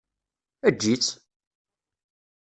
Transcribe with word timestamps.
Eǧǧ-itt! 0.67 1.09